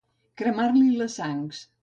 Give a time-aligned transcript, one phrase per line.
[0.41, 1.63] Cremar-li les sangs.